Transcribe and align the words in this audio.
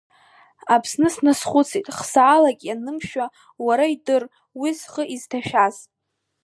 Аԥсны 0.73 1.07
сназхәыцит 1.13 1.85
хсаалак 1.95 2.59
ианымшәа, 2.67 3.25
уара 3.65 3.85
идыр 3.93 4.23
ус 4.63 4.77
схы 4.83 5.03
изҭашәаз. 5.15 5.75